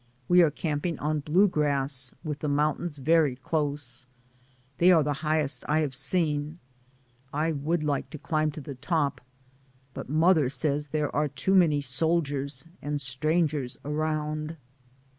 We 0.27 0.41
are 0.41 0.49
camp 0.49 0.87
ing 0.87 0.97
on 0.97 1.19
blue 1.19 1.47
grass, 1.47 2.11
with 2.23 2.39
the 2.39 2.47
mountains 2.47 2.97
very 2.97 3.35
close. 3.35 4.07
They 4.79 4.91
are 4.91 5.03
the 5.03 5.13
highest 5.21 5.63
I 5.69 5.81
have 5.81 5.93
seen. 5.93 6.57
I 7.31 7.51
would 7.51 7.83
like 7.83 8.09
to 8.09 8.17
climb 8.17 8.49
to 8.53 8.61
the 8.61 8.73
top, 8.73 9.21
but 9.93 10.09
mother 10.09 10.49
says 10.49 10.87
there 10.87 11.15
are 11.15 11.27
too 11.27 11.53
many 11.53 11.81
soldiers 11.81 12.65
and 12.81 12.99
strang 12.99 13.47
ers 13.53 13.77
around. 13.85 14.57